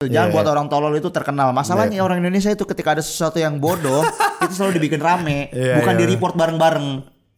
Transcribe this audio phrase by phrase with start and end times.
[0.00, 0.52] Jangan Iya, buat iya.
[0.56, 1.52] orang tolol itu terkenal.
[1.52, 4.00] Masalahnya orang Indonesia itu ketika ada sesuatu yang bodoh,
[4.48, 6.00] itu selalu dibikin rame, Iya, bukan iya.
[6.00, 6.88] di report bareng-bareng.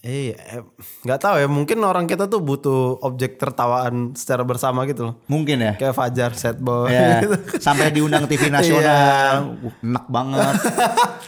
[0.03, 0.63] Iya, eh,
[1.03, 1.47] nggak tahu ya.
[1.51, 5.15] Mungkin orang kita tuh butuh objek tertawaan secara bersama gitu loh.
[5.27, 5.73] Mungkin ya.
[5.75, 6.95] Kayak Fajar, Set Boy.
[6.95, 7.35] Ya, gitu.
[7.59, 10.55] sampai diundang TV nasional, Wah, enak banget.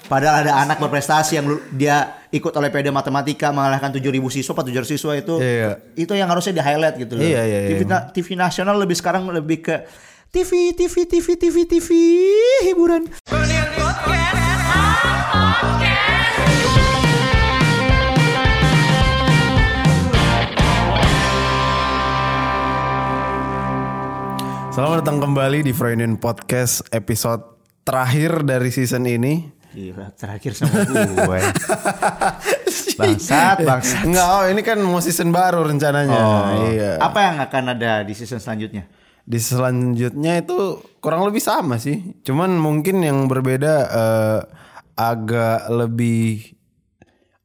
[0.06, 5.12] Padahal ada anak berprestasi yang dia ikut oleh PD Matematika mengalahkan 7000 siswa, 700 siswa
[5.18, 5.34] itu.
[5.42, 5.82] Iya.
[5.98, 7.26] Itu yang harusnya di highlight gitu loh.
[7.26, 7.70] Iya, iya, iya.
[7.74, 9.76] TV, na- TV nasional lebih sekarang lebih ke
[10.34, 11.88] TV, TV, TV, TV, TV,
[12.66, 13.06] hiburan.
[24.74, 27.54] Selamat datang kembali di Freudian Podcast episode
[27.86, 29.54] terakhir dari season ini.
[29.70, 31.40] Gila, terakhir sama gue.
[32.98, 34.02] bangsat, bangsat.
[34.02, 36.22] Enggak, oh ini kan mau season baru rencananya.
[36.74, 36.92] Iya.
[36.98, 39.03] Apa yang akan ada di season selanjutnya?
[39.24, 40.56] Di selanjutnya itu
[41.00, 42.16] kurang lebih sama sih.
[42.22, 44.40] Cuman mungkin yang berbeda eh,
[44.94, 46.52] agak lebih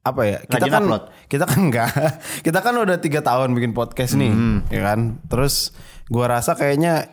[0.01, 0.37] apa ya?
[0.43, 1.03] Kita Rajin kan upload.
[1.27, 1.89] kita kan enggak.
[2.45, 4.59] Kita kan udah tiga tahun bikin podcast nih, Hmm.
[4.67, 4.99] ya kan?
[5.27, 5.71] Terus
[6.07, 7.11] gua rasa kayaknya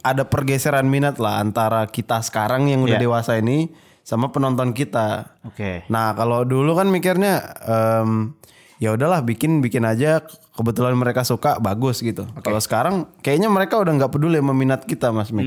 [0.00, 3.02] ada pergeseran minat lah antara kita sekarang yang udah Iya.
[3.02, 5.36] dewasa ini sama penonton kita.
[5.42, 5.84] Oke.
[5.88, 8.32] Nah kalau dulu kan mikirnya em,
[8.78, 10.22] ya udahlah bikin bikin aja
[10.58, 12.26] kebetulan mereka suka bagus gitu.
[12.42, 15.46] Kalau sekarang kayaknya mereka udah nggak peduli sama minat kita mas Mik.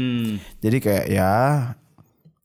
[0.57, 1.31] Jadi kayak ya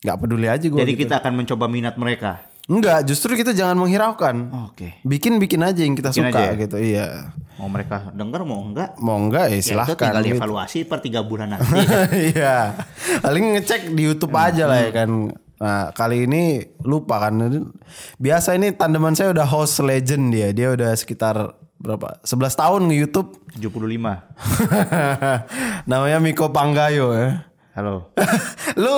[0.03, 0.75] nggak peduli aja gue.
[0.77, 2.43] Jadi kita akan mencoba minat mereka.
[2.67, 4.51] Enggak, justru kita jangan menghiraukan.
[4.67, 4.99] Oke.
[5.07, 6.53] Bikin bikin aja yang kita Bikin suka ya?
[6.59, 6.77] gitu.
[6.77, 7.31] Iya.
[7.57, 8.91] Mau mereka denger mau enggak?
[8.99, 9.95] Mau enggak ya Ya, itu silahkan.
[9.95, 10.31] tinggal gitu.
[10.35, 11.79] dievaluasi per tiga bulan nanti.
[12.35, 12.75] Iya.
[13.23, 15.31] Paling ngecek di YouTube aja lah ya kan.
[15.57, 16.43] Nah, kali ini
[16.83, 17.39] lupa kan.
[18.19, 20.51] Biasa ini tandeman saya udah host legend dia.
[20.51, 22.21] Dia udah sekitar berapa?
[22.23, 23.29] 11 tahun nge-YouTube.
[23.57, 23.69] 75.
[25.91, 27.49] Namanya Miko Panggayo ya.
[27.77, 28.09] Halo.
[28.81, 28.95] lu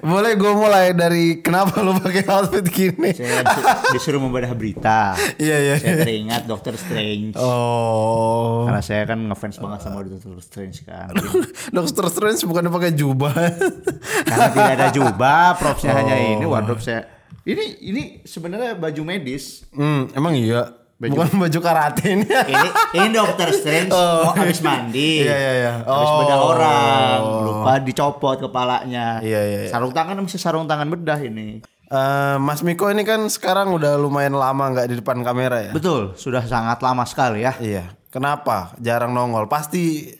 [0.00, 3.12] boleh gue mulai dari kenapa lu pakai outfit gini?
[3.12, 5.12] Saya disu- disuruh membedah berita.
[5.36, 5.74] Iya iya.
[5.76, 7.36] Saya teringat Doctor Strange.
[7.36, 8.64] Oh.
[8.64, 11.12] Karena saya kan ngefans banget sama Doctor Strange kan.
[11.68, 13.36] Doctor Strange bukan pakai jubah.
[14.24, 16.32] Karena tidak ada jubah, propsnya hanya Oh.
[16.40, 17.04] ini wardrobe saya.
[17.44, 19.68] Ini ini sebenarnya baju medis.
[19.72, 20.77] hmm, emang iya.
[20.98, 22.26] Bukan baju karate ini.
[22.26, 25.22] Ini ini Doctor Strange mau habis mandi.
[25.22, 25.72] Iya, iya, iya.
[25.86, 26.18] Habis Oh.
[26.18, 29.22] bedah orang, lupa dicopot kepalanya.
[29.22, 29.70] Iya, iya, iya.
[29.70, 31.62] Sarung tangan mesti sarung tangan bedah ini.
[31.88, 35.72] Eh, Mas Miko ini kan sekarang udah lumayan lama nggak di depan kamera ya.
[35.72, 37.54] Betul, sudah sangat lama sekali ya.
[37.56, 37.94] Iya.
[38.10, 38.74] Kenapa?
[38.76, 39.46] Jarang nongol.
[39.46, 40.10] Pasti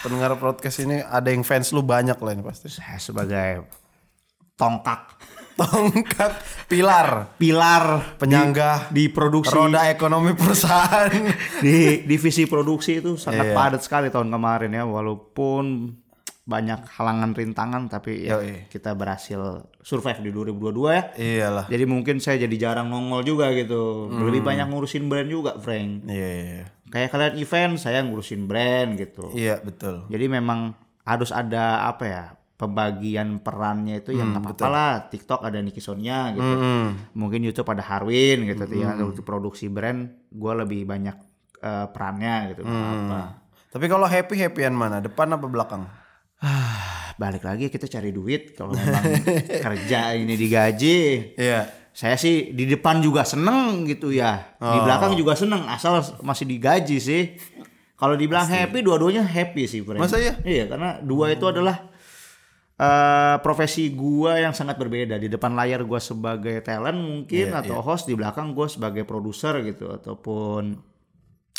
[0.00, 2.70] pendengar podcast ini ada yang fans lu banyak lah ini pasti.
[2.70, 3.66] Saya sebagai
[4.58, 5.14] tongkak
[5.58, 6.38] Tongkat
[6.70, 11.10] pilar pilar penyangga di produksi roda ekonomi perusahaan.
[11.58, 13.58] di divisi produksi itu sangat Iya.
[13.58, 15.98] padat sekali tahun kemarin ya walaupun
[16.46, 18.70] banyak halangan rintangan tapi ya Yoi.
[18.70, 21.02] kita berhasil survive di 2022 ya.
[21.18, 21.66] Iyalah.
[21.66, 24.06] Jadi mungkin saya jadi jarang nongol juga gitu.
[24.08, 26.06] Lebih banyak ngurusin brand juga, Frank.
[26.06, 26.64] Iya, iya.
[26.88, 29.28] Kayak kalian event, saya ngurusin brand gitu.
[29.34, 30.08] Iya, betul.
[30.08, 30.72] Jadi memang
[31.04, 32.24] harus ada apa ya?
[32.58, 34.92] Pembagian perannya itu yang nggak apa-apa lah.
[35.06, 36.54] TikTok ada Niki Sonia gitu.
[37.14, 38.66] Mungkin YouTube ada Harwin gitu.
[38.74, 41.14] Ya, untuk produksi brand, gue lebih banyak
[41.62, 42.66] eh, perannya gitu.
[42.66, 43.20] nggak apa.
[43.68, 44.98] Tapi kalau happy happyan mana?
[44.98, 45.86] Depan apa belakang?
[47.22, 49.06] Balik lagi kita cari duit kalau memang
[49.70, 50.98] kerja ini digaji.
[51.38, 51.62] Iya.
[51.94, 54.58] Saya sih di depan juga seneng gitu ya.
[54.58, 57.38] Di belakang juga seneng asal masih digaji sih.
[57.98, 59.82] Kalau dibilang happy, dua-duanya happy sih.
[59.82, 60.38] Masa iya?
[60.46, 61.90] Iya, karena dua itu adalah
[62.78, 65.18] eh, profesi gua yang sangat berbeda.
[65.18, 69.58] Di depan layar gua sebagai talent mungkin Iya, atau host, di belakang gua sebagai produser
[69.66, 70.78] gitu ataupun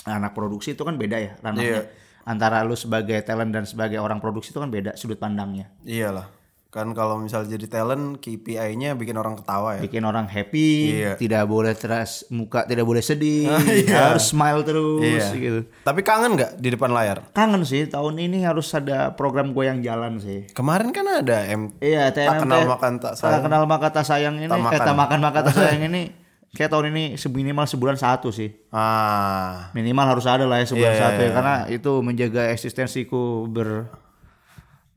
[0.07, 1.83] anak produksi itu kan beda ya ranahnya.
[1.83, 1.83] Iya.
[2.23, 5.73] Antara lu sebagai talent dan sebagai orang produksi itu kan beda sudut pandangnya.
[5.83, 6.38] Iyalah.
[6.69, 9.81] Kan kalau misal jadi talent KPI-nya bikin orang ketawa ya.
[9.81, 11.11] bikin orang happy, Iya.
[11.15, 13.49] tidak boleh teras muka, tidak boleh sedih,
[13.81, 14.13] Iya.
[14.13, 15.33] harus smile terus Iya.
[15.33, 15.59] gitu.
[15.79, 17.25] Tapi kangen nggak di depan layar?
[17.31, 20.45] Kangen sih tahun ini harus ada program gue yang jalan sih.
[20.51, 23.41] Kemarin kan ada M Iya, tak kenal makan tak tak sayang.
[23.41, 24.85] kenal maka tak sayang ini, Tak eh makan.
[24.85, 26.13] tak makan maka tak sayang ini
[26.49, 28.53] kayak tahun ini seminimal sebulan satu sih.
[28.69, 29.69] Ah.
[29.71, 33.89] Minimal harus ada lah ya sebulan Iya, satu iya, ya karena itu menjaga eksistensiku ber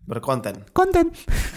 [0.05, 0.67] Berkonten.
[0.71, 1.11] konten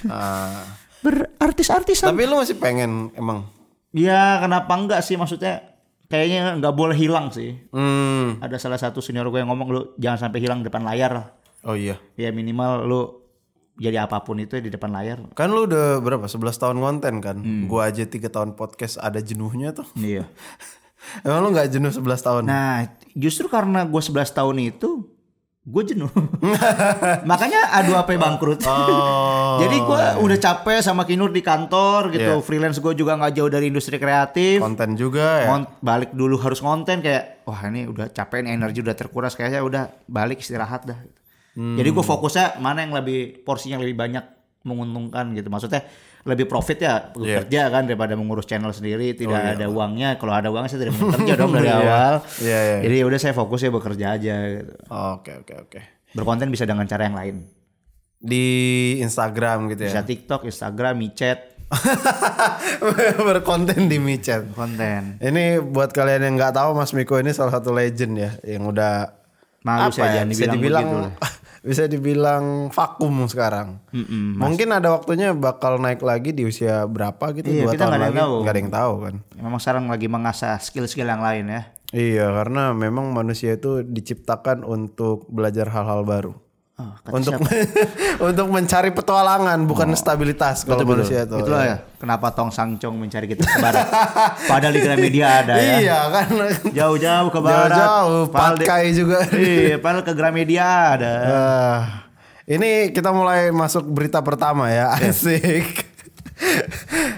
[0.05, 0.63] Ah.
[1.05, 2.09] berartis-artisan.
[2.09, 3.45] Tapi lu masih pengen emang.
[3.91, 7.55] Ya kenapa enggak sih maksudnya kayaknya nggak boleh hilang sih.
[7.69, 8.37] Hmm.
[8.39, 11.97] ada salah satu senior gue yang ngomong lu jangan sampai hilang depan layar Oh iya.
[12.13, 13.01] ya minimal lu
[13.75, 16.25] jadi apa pun itu di depan layar Kan lu udah berapa?
[16.25, 17.37] 11 tahun konten kan?
[17.37, 17.65] Hmm.
[17.65, 19.85] Gua aja tiga tahun podcast ada jenuhnya tuh.
[19.95, 20.25] iya
[21.25, 22.43] Emang lu nggak jenuh 11 tahun?
[22.45, 22.81] nah
[23.13, 25.05] justru karena gue 11 tahun itu
[25.65, 26.11] gue jenuh.
[27.29, 28.61] Makanya A2P bangkrut.
[28.69, 29.57] Oh.
[29.65, 32.37] Jadi gue udah capek sama Kinur di kantor gitu.
[32.37, 32.45] Iya.
[32.45, 34.61] Freelance gue juga nggak jauh dari industri kreatif.
[34.61, 35.65] konten juga ya.
[35.81, 40.45] Balik dulu harus konten kayak wah ini udah capek energi udah terkuras kayaknya udah balik
[40.45, 41.01] istirahat dah.
[41.57, 41.81] Hmm.
[41.81, 44.21] Jadi gue fokusnya mana yang lebih porsinya lebih banyak
[44.61, 45.49] menguntungkan gitu.
[45.49, 45.81] Maksudnya
[46.25, 47.45] lebih profit ya Iya.
[47.45, 50.17] kerja kan daripada mengurus channel sendiri tidak ada uangnya.
[50.17, 51.77] Kalau ada uangnya saya tidak mau kerja dong dari Iya.
[51.77, 52.13] awal.
[52.37, 52.77] Iya, iya.
[52.81, 54.33] Jadi udah saya fokus ya bekerja aja.
[55.13, 55.79] Oke oke oke.
[56.11, 57.35] Berkonten bisa dengan cara yang lain.
[58.17, 58.45] Di
[58.99, 60.03] Instagram gitu Bisa ya.
[60.03, 61.61] TikTok, Instagram, micet,
[63.19, 64.49] Berkonten di micet.
[64.51, 65.17] konten.
[65.19, 69.13] Ini buat kalian yang nggak tahu Mas Miko ini salah satu legend ya yang udah
[69.61, 71.09] Malu apa saya ya, bisa dibilang.
[71.65, 73.81] bisa dibilang vakum sekarang.
[74.37, 77.97] Mungkin ada waktunya bakal naik lagi di usia berapa gitu Iya, dua kita tahun ada
[77.97, 78.35] yang lagi tahu.
[78.37, 79.15] nggak ada yang tahu kan.
[79.35, 81.61] Memang sekarang lagi mengasah skill-skill yang lain ya.
[81.89, 86.33] Iya karena memang manusia itu diciptakan untuk belajar hal-hal baru.
[86.75, 87.39] Oh, Untuk
[88.27, 91.39] untuk mencari petualangan bukan stabilitas kalau manusia itu.
[91.39, 91.77] Itulah ya.
[91.95, 93.87] Kenapa Tong Sangcong mencari kita ke barat?
[94.51, 95.79] Padahal di Gramedia ada ya.
[95.79, 96.27] Iya kan.
[96.75, 97.79] Jauh-jauh ke barat.
[97.79, 99.23] Jauh-jauh pakai juga.
[99.35, 101.13] Iya, padahal ke Gramedia ada.
[101.23, 101.81] Ah,
[102.43, 104.91] ini kita mulai masuk berita pertama ya.
[104.99, 105.87] Asik.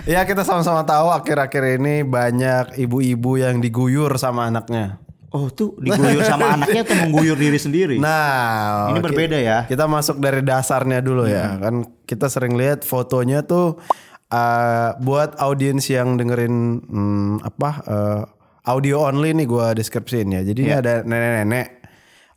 [0.06, 5.01] ya kita sama-sama tahu akhir-akhir ini banyak ibu-ibu yang diguyur sama anaknya.
[5.38, 7.95] Oh, tuh diguyur sama anaknya atau mengguyur diri sendiri?
[8.01, 9.69] Nah, Ini berbeda ya.
[9.69, 11.62] Kita masuk dari dasarnya dulu ya.
[11.62, 13.78] Kan kita sering lihat fotonya tuh
[14.34, 18.22] uh, buat audiens yang dengerin hmm, apa uh,
[18.66, 20.42] audio only nih gua deskripsiin ya.
[20.42, 21.86] Jadi ini ada nenek-nenek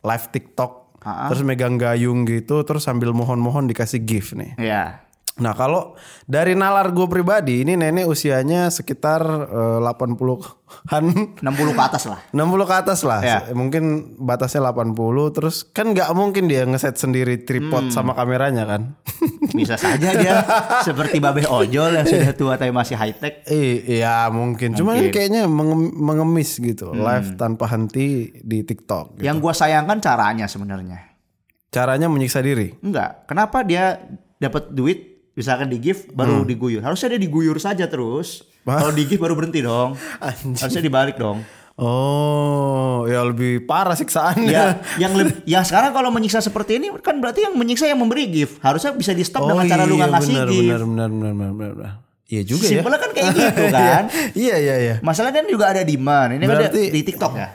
[0.05, 4.53] live TikTok terus megang gayung gitu terus sambil mohon-mohon dikasih gift nih.
[4.61, 5.01] Iya.
[5.41, 11.03] Nah kalau dari nalar gue pribadi ini nenek usianya sekitar eh, 80-an
[11.41, 11.41] 60
[11.71, 12.19] ke atas lah.
[12.31, 13.19] 60 ke atas lah.
[13.19, 13.39] Ya.
[13.51, 13.83] Mungkin
[14.17, 14.93] batasnya 80
[15.31, 17.91] terus kan nggak mungkin dia ngeset sendiri tripod Hmm.
[17.91, 18.93] sama kameranya kan.
[19.57, 20.45] Bisa saja dia
[20.81, 23.41] seperti Babe Ojol yang sudah tua tapi masih high tech.
[23.49, 24.73] Iya mungkin.
[24.73, 27.01] Cuman kan kayaknya menge- mengemis gitu, Hmm.
[27.01, 29.17] live tanpa henti di TikTok.
[29.17, 29.23] gitu.
[29.23, 31.09] Yang gua sayangkan caranya sebenarnya.
[31.67, 32.75] Caranya menyiksa diri.
[32.79, 33.25] Enggak.
[33.25, 33.97] Kenapa dia
[34.37, 36.79] dapat duit misalkan di gift baru diguyur?
[36.79, 38.43] Harusnya dia diguyur saja terus.
[38.65, 39.97] Kalau di gift baru berhenti dong.
[40.53, 41.41] Harusnya dibalik dong.
[41.81, 44.51] Oh, ya lebih parah siksaannya.
[44.51, 48.27] Ya, yang lebih yang sekarang kalau menyiksa seperti ini kan berarti yang menyiksa yang memberi
[48.27, 48.59] gift.
[48.59, 50.61] Harusnya bisa di stop dengan cara lu nggak ngasih Oh iya, benar, gift.
[50.61, 51.93] benar, benar, benar, benar, benar, benar.
[52.27, 52.71] Iya juga ya.
[52.79, 54.03] Simpelnya kan kayak gitu kan.
[54.33, 54.95] iya, iya, iya.
[55.01, 56.29] Masalah kan juga ada demand.
[56.31, 57.47] Ini kan ada Berarti- di TikTok ya.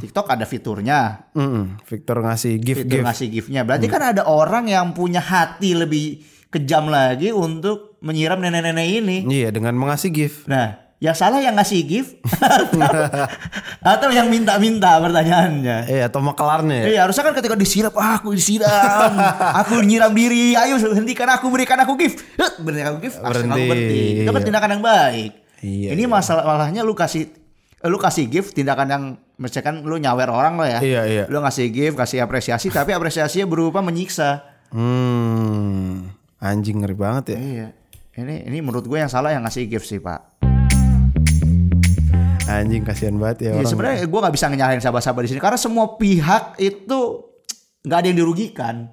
[0.00, 1.00] TikTok ada fiturnya.
[1.32, 1.64] Mm-mm.
[1.86, 3.04] Victor ngasih gift Fitur gift.
[3.06, 3.60] ngasih giftnya.
[3.62, 6.20] Berarti kan ada orang yang punya hati lebih
[6.52, 9.16] kejam lagi untuk menyiram nenek-nenek ini.
[9.24, 10.44] Iya, dengan mengasih gift.
[10.44, 12.78] Nah, yang salah yang ngasih gift atau,
[13.96, 15.90] atau yang minta-minta pertanyaannya.
[15.90, 16.84] Eh, atau makelarnya ya.
[16.86, 19.10] Eh harusnya kan ketika disiram, ah, aku disiram,
[19.64, 23.58] aku nyiram diri, ayo hentikan aku, berikan aku gift, Hut, berikan aku gift, langsung aku
[23.58, 24.04] Berhenti, berhenti.
[24.22, 24.46] Itu kan iya.
[24.46, 25.32] tindakan yang baik.
[25.62, 27.30] Iya, Ini masalah malahnya lu kasih
[27.82, 29.04] lu kasih gift tindakan yang
[29.42, 30.78] misalkan lu nyawer orang lo ya.
[30.78, 31.24] Iya, iya.
[31.26, 34.46] Lu ngasih gift, kasih apresiasi, tapi apresiasinya berupa menyiksa.
[34.70, 35.91] Hmm.
[36.42, 37.38] Anjing ngeri banget ya.
[37.38, 37.68] Iya.
[38.18, 40.42] Ini ini menurut gue yang salah yang ngasih gift sih, Pak.
[42.50, 45.94] Anjing kasihan banget ya Iya, sebenarnya gue nggak bisa nyalahin sahabat-sahabat di sini karena semua
[45.94, 46.98] pihak itu
[47.86, 48.90] nggak ada yang dirugikan.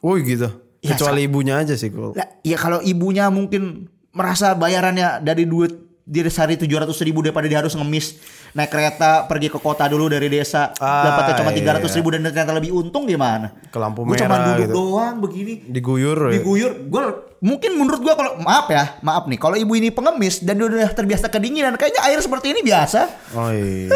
[0.00, 0.46] Oh gitu.
[0.78, 2.14] Ya, Kecuali ibunya aja sih kok.
[2.14, 5.74] Lah, ya kalau ibunya mungkin merasa bayarannya dari duit
[6.08, 8.16] dia sehari tujuh ratus ribu daripada dia harus ngemis
[8.50, 11.58] naik kereta pergi ke kota dulu dari desa Ah, dapatnya cuma iya.
[11.60, 13.52] tiga ratus ribu dan ternyata lebih untung gimana?
[13.68, 14.72] Ke lampu Gue cuma merah duduk gitu.
[14.74, 16.32] doang begini Diguyur ya.
[16.34, 17.02] diguyur gue
[17.38, 20.90] mungkin menurut gue kalau maaf ya maaf nih kalau ibu ini pengemis dan dia udah
[20.90, 23.00] terbiasa kedinginan kayaknya air seperti ini biasa.
[23.38, 23.94] Oh iya.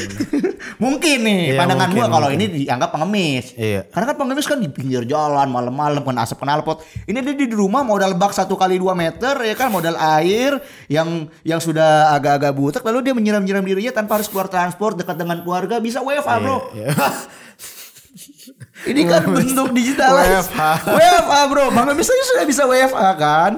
[0.82, 3.56] mungkin nih Iya, pandangan mungkin, gue kalau ini dianggap pengemis.
[3.56, 3.88] Iya.
[3.88, 7.80] karena kan pengemis kan di pinggir jalan malam-malam kan asap knalpot ini dia di rumah
[7.80, 9.72] modal bak satu kali dua meter ya kan?
[9.72, 10.60] Modal air
[10.92, 15.40] yang yang sudah agak-agak butek lalu dia menyiram-nyiram dirinya tanpa harus keluar transport dekat dengan
[15.40, 16.68] keluarga bisa WFA bro.
[16.76, 16.92] Iya.
[18.82, 20.60] ini kan bentuk digital WFH.
[20.88, 23.52] WFA bro pengemis aja sudah bisa WFA kan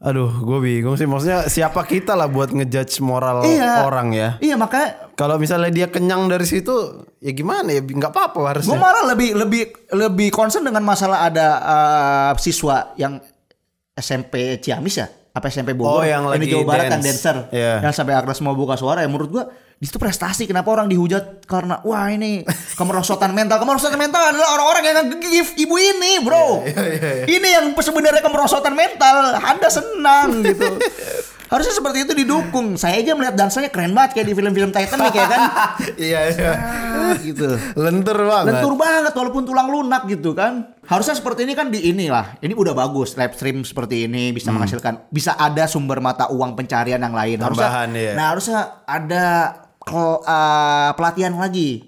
[0.00, 1.04] Aduh, gue bingung sih.
[1.04, 3.84] Maksudnya siapa kita lah buat ngejudge moral Iya.
[3.84, 4.40] orang ya?
[4.40, 6.72] iya makanya Kalau misalnya dia kenyang dari situ,
[7.18, 7.84] ya gimana ya?
[7.84, 8.78] Nggak apa-apa Gue harusnya.
[8.80, 9.62] malah lebih lebih
[9.92, 13.20] lebih concern dengan masalah ada uh, siswa yang
[13.92, 16.00] SMP Ciamis ya, apa SMP Bogor?
[16.00, 17.20] Oh, yang ini lagi Jawa Barat kan dance.
[17.20, 17.74] dancer, Iya.
[17.84, 19.44] yang sampai Agnes mau buka suara ya menurut gua
[19.80, 20.44] di situ prestasi.
[20.44, 22.44] Kenapa orang dihujat karena wah ini
[22.76, 26.68] kemerosotan mental, kemerosotan mental adalah orang-orang yang nge-give ibu ini, bro.
[26.68, 29.40] Iya, Ini yang sebenarnya kemerosotan mental.
[29.40, 30.76] Anda senang gitu.
[31.48, 32.76] Harusnya seperti itu didukung.
[32.76, 35.40] Saya aja melihat dansanya keren banget kayak di film-film Titanic ya kan.
[35.98, 36.52] iya iya.
[36.94, 37.48] Ah, gitu.
[37.74, 38.54] Lentur banget.
[38.54, 40.76] Lentur banget walaupun tulang lunak gitu kan.
[40.86, 42.36] Harusnya seperti ini kan di inilah.
[42.38, 47.00] Ini udah bagus live stream seperti ini bisa menghasilkan bisa ada sumber mata uang pencarian
[47.00, 47.40] yang lain.
[47.42, 48.12] Harusnya, Tambahan, iya.
[48.14, 49.26] Nah, harusnya ada
[50.22, 51.82] eh, pelatihan lagi.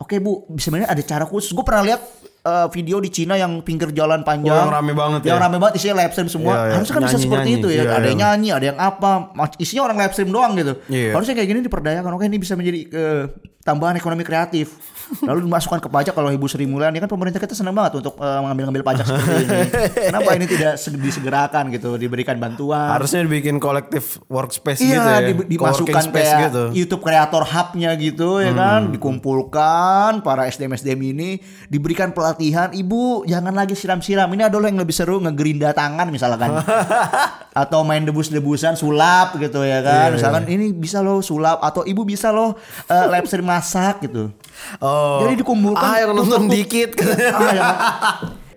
[0.00, 1.52] Oke, Bu, sebenarnya ada cara khusus.
[1.54, 2.00] Gue pernah lihat
[2.44, 4.52] eh, video di Cina yang pinggir jalan panjang.
[4.52, 5.44] Oh, yang rame banget Yang ya?
[5.44, 6.52] rame banget isinya live stream semua.
[6.52, 6.74] Iya, iya.
[6.76, 7.64] Harusnya kan bisa seperti Nyanyi-nyanyi.
[7.64, 7.82] itu ya.
[7.82, 8.24] Iya, ada yang iya.
[8.28, 9.10] nyanyi, ada yang apa.
[9.56, 10.72] Isinya orang live stream doang gitu.
[10.90, 11.10] Iya.
[11.16, 12.10] Harusnya kayak gini diperdayakan.
[12.16, 13.22] Oke, ini bisa menjadi eh,
[13.64, 14.76] tambahan ekonomi kreatif.
[15.20, 18.40] Lalu dimasukkan ke pajak kalau Ibu Sri Mulyani kan pemerintah kita senang banget untuk eh,
[18.40, 19.60] mengambil-ngambil pajak seperti ini.
[20.08, 22.88] Kenapa ini tidak se- disegerakan gitu, diberikan bantuan?
[22.88, 25.18] Harusnya dibikin kolektif workspace Iya, gitu ya.
[25.22, 26.62] di- dimasukkan kayak gitu.
[26.72, 31.30] YouTube kreator hub-nya gitu ya kan, dikumpulkan para SDM SDM ini
[31.66, 36.60] diberikan pelatihan, ibu jangan lagi siram-siram, ini ada loh yang lebih seru ngegerinda tangan misalkan,
[37.64, 42.28] atau main debus-debusan sulap gitu ya kan, misalkan ini bisa loh sulap atau ibu bisa
[42.28, 42.56] loh
[42.86, 44.34] uh, live stream masak gitu.
[44.82, 45.22] Oh.
[45.22, 46.98] Jadi dikumpulkan yang nonton dikit.
[47.34, 47.68] Ah, ya.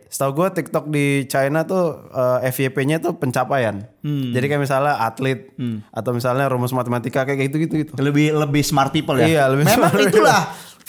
[0.07, 3.85] Setahu gue TikTok di China tuh eh, FYP-nya tuh pencapaian.
[4.01, 4.31] Hmm.
[4.31, 5.51] Jadi kayak misalnya atlet
[5.91, 7.91] atau misalnya rumus matematika kayak gitu gitu gitu.
[7.99, 9.27] lebih lebih smart people ya.
[9.27, 10.09] Iya, lebih Memang smart people.
[10.09, 10.41] itulah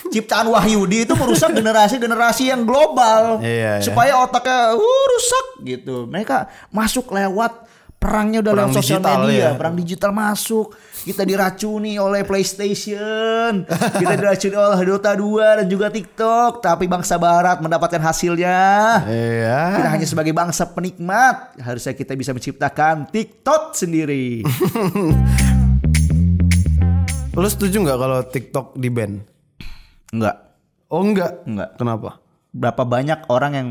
[0.08, 3.42] ciptaan Wahyudi itu merusak generasi-generasi yang global.
[3.42, 3.84] Iya, iya.
[3.84, 6.06] supaya otaknya uh, rusak gitu.
[6.06, 7.66] Mereka masuk lewat
[7.98, 9.50] perangnya udah Perang lewat sosial media, ya.
[9.58, 10.70] perang digital masuk.
[11.02, 17.58] Kita diracuni oleh PlayStation, kita diracuni oleh Dota 2 dan juga TikTok, tapi bangsa barat
[17.58, 18.58] mendapatkan hasilnya.
[19.08, 19.60] Iya.
[19.82, 24.46] Kita hanya sebagai bangsa penikmat, harusnya kita bisa menciptakan TikTok sendiri.
[27.34, 29.22] Lu setuju nggak kalau TikTok di ban?
[30.10, 30.36] Enggak.
[30.88, 31.42] Oh enggak.
[31.46, 31.70] Enggak.
[31.78, 32.10] Kenapa?
[32.48, 33.68] berapa banyak orang yang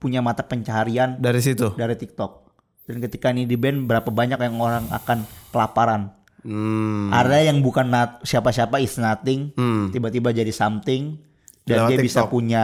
[0.00, 1.72] punya mata pencaharian Dari situ.
[1.76, 2.45] dari TikTok.
[2.86, 6.14] Dan ketika ini di ban berapa banyak yang orang akan kelaparan.
[6.46, 7.10] Hmm.
[7.10, 7.90] Ada yang bukan
[8.22, 9.50] siapa-siapa is nothing,
[9.90, 11.18] tiba-tiba jadi something
[11.66, 12.30] dan Lewat dia bisa TikTok.
[12.30, 12.62] punya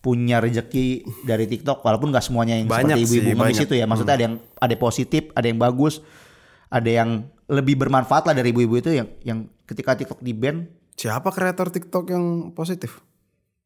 [0.00, 3.84] punya rezeki dari TikTok walaupun nggak semuanya yang Banyak seperti ibu-ibu ngemis itu ya.
[3.84, 6.00] Maksudnya ada yang ada yang positif, ada yang bagus,
[6.72, 10.64] ada yang lebih bermanfaat lah dari ibu-ibu itu yang yang ketika TikTok di ban
[10.96, 12.24] Siapa kreator TikTok yang
[12.56, 13.04] positif?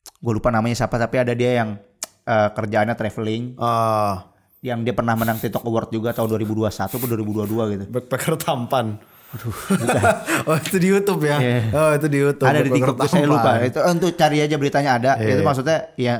[0.02, 1.78] gue lupa namanya siapa tapi ada dia yang
[2.22, 4.31] eh, kerjaannya traveling Ah,
[4.62, 7.84] yang dia pernah menang TikTok Award juga tahun 2021 atau 2022 gitu.
[7.90, 8.94] backpacker tampan.
[10.48, 11.36] oh itu di YouTube ya?
[11.42, 11.60] Iya.
[11.74, 12.46] Oh itu di YouTube.
[12.46, 13.30] ada di TikTok saya tampan.
[13.34, 13.50] lupa.
[13.66, 15.10] Itu untuk cari aja beritanya ada.
[15.18, 15.46] Iya, itu iya.
[15.50, 16.14] maksudnya ya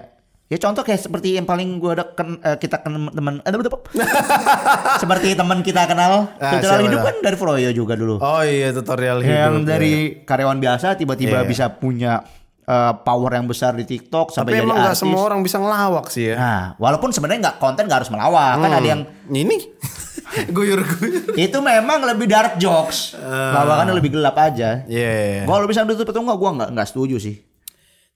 [0.52, 3.56] ya contoh kayak seperti yang paling gue ada ken, eh, kita kenal teman ada
[5.00, 8.18] seperti teman kita kenal Ah, tutorial hidup kan dari Froyo juga dulu.
[8.20, 9.32] Oh iya tutorial hidup.
[9.32, 9.66] yang ya.
[9.78, 9.92] dari
[10.26, 11.48] karyawan biasa tiba-tiba Iya.
[11.48, 12.26] bisa punya
[12.72, 15.02] eh, power yang besar di TikTok sampai Tapi jadi emang nggak artis.
[15.04, 16.36] semua orang bisa ngelawak sih ya.
[16.40, 19.56] Nah, walaupun sebenarnya nggak konten nggak harus melawak kan ada yang Ini
[20.56, 21.36] guyur-guyur.
[21.36, 24.80] itu memang lebih dark jokes, lawakannya lebih gelap aja.
[24.88, 25.08] Iya.
[25.12, 25.42] iya, iya.
[25.44, 27.36] Kalau bisa ditutup itu enggak, gua enggak enggak setuju sih.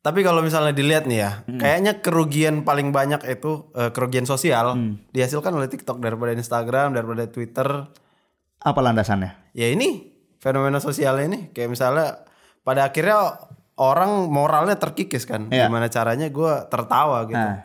[0.00, 4.78] Tapi kalau misalnya dilihat nih ya, kayaknya kerugian paling banyak itu eh, kerugian sosial
[5.10, 7.68] dihasilkan oleh TikTok daripada Instagram, daripada Twitter.
[8.62, 9.52] Apa landasannya?
[9.52, 12.22] Ya ini fenomena sosial ini kayak misalnya
[12.62, 13.34] pada akhirnya
[13.76, 15.48] orang moralnya terkikis kan.
[15.52, 15.68] Iya.
[15.68, 17.36] Gimana caranya gue tertawa gitu.
[17.36, 17.64] Nah.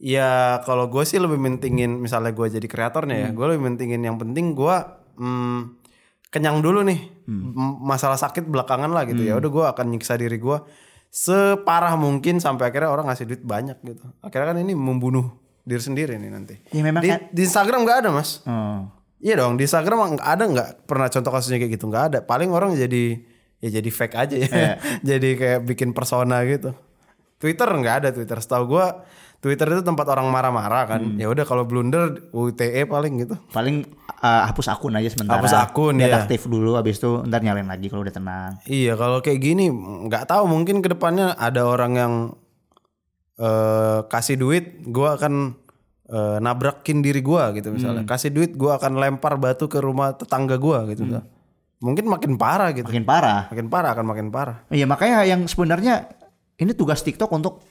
[0.00, 4.16] Ya kalau gue sih lebih mentingin misalnya gue jadi kreatornya ya, gue lebih mentingin yang
[4.16, 4.76] penting gue
[5.20, 5.76] hmm,
[6.32, 9.36] kenyang dulu nih M- masalah sakit belakangan lah gitu ya.
[9.36, 10.56] Udah gue akan nyiksa diri gue
[11.10, 14.08] separah mungkin sampai akhirnya orang ngasih duit banyak gitu.
[14.24, 15.36] Akhirnya kan ini membunuh
[15.68, 16.54] diri sendiri nih nanti.
[16.72, 18.40] Ya memang di, kan- di Instagram nggak ada mas.
[18.48, 18.88] Oh.
[19.20, 22.18] Iya dong di Instagram ada nggak pernah contoh kasusnya kayak gitu nggak ada.
[22.24, 23.20] Paling orang jadi
[23.60, 24.48] ya jadi fake aja ya.
[25.14, 26.72] jadi kayak bikin persona gitu.
[27.40, 28.36] Twitter nggak ada Twitter.
[28.40, 29.04] Setahu gua
[29.40, 31.00] Twitter itu tempat orang marah-marah kan.
[31.16, 33.40] Ya udah kalau blunder UTE paling gitu.
[33.48, 33.88] Paling
[34.20, 35.40] uh, hapus akun aja sementara.
[35.40, 36.20] Hapus akun, iya.
[36.20, 38.60] aktif dulu habis itu ntar nyalain lagi kalau udah tenang.
[38.68, 42.12] Iya kalau kayak gini nggak tahu mungkin ke depannya ada orang yang
[43.40, 45.56] eh kasih duit, gua akan
[46.12, 48.04] eh, nabrakin diri gua gitu misalnya.
[48.04, 51.08] Kasih duit, gua akan lempar batu ke rumah tetangga gua gitu.
[51.08, 51.39] misalnya.
[51.80, 52.84] Mungkin makin parah gitu.
[52.86, 53.48] Makin parah.
[53.48, 54.56] Makin parah akan makin parah.
[54.68, 56.12] Iya makanya yang sebenarnya
[56.56, 57.64] ini tugas TikTok untuk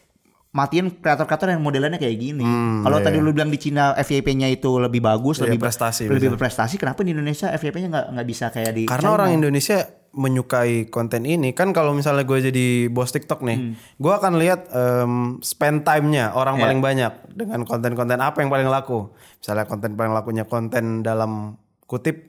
[0.49, 2.41] matiin kreator-kreator yang modelannya kayak gini.
[2.81, 6.33] Kalau tadi lu bilang di Cina FYP-nya itu lebih bagus, Hmm, Iya, lebih prestasi lebih
[6.33, 9.15] berprestasi, kenapa di Indonesia FYP-nya nggak nggak bisa kayak di Karena China?
[9.15, 9.77] orang Indonesia
[10.09, 13.73] menyukai konten ini kan kalau misalnya gue jadi bos TikTok nih, Hmm.
[13.77, 16.63] gue akan lihat em, spend time-nya orang Iya.
[16.65, 19.13] paling banyak dengan konten-konten apa yang paling laku.
[19.37, 22.28] Misalnya konten paling lakunya konten dalam kutip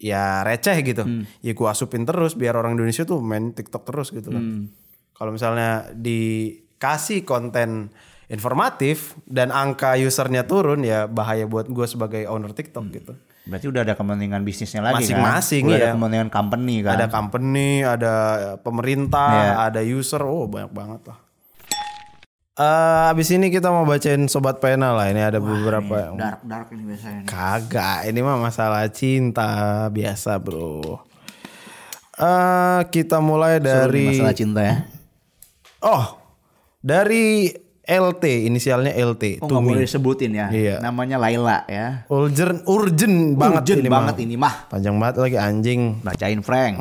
[0.00, 1.28] ya receh gitu, Hmm.
[1.38, 4.40] ya gue asupin terus biar orang Indonesia tuh main TikTok terus gitu kan.
[4.40, 4.64] Hmm.
[5.12, 7.92] Kalau misalnya dikasih konten
[8.26, 12.94] informatif dan angka usernya turun ya bahaya buat gue sebagai owner TikTok Hmm.
[12.94, 13.12] gitu.
[13.40, 15.68] Berarti udah ada kepentingan bisnisnya lagi Masing-masing, kan?
[15.68, 15.84] Udah iya.
[15.84, 16.92] ada kepentingan company kan.
[16.94, 18.14] Ada company, ada
[18.60, 19.52] pemerintah, Iya.
[19.66, 21.18] ada user, oh banyak banget lah.
[22.60, 25.08] Eh abis ini kita mau bacain sobat pena lah.
[25.08, 26.12] Ini ada beberapa.
[26.12, 27.24] dark dark ini biasanya.
[27.24, 29.48] Kagak, ini mah masalah cinta
[29.88, 31.00] biasa bro.
[32.14, 34.76] Eh kita mulai dari Masalah cinta ya.
[35.80, 36.20] oh
[36.84, 37.48] dari
[37.80, 40.52] LT inisialnya LT Oh nggak boleh disebutin ya.
[40.52, 40.84] Iya.
[40.84, 42.04] Namanya Laila ya.
[42.12, 44.24] urgent urgent banget Urgent ini banget mah.
[44.28, 44.54] ini mah.
[44.68, 45.80] Panjang banget lagi anjing.
[46.04, 46.76] Bacain Frank.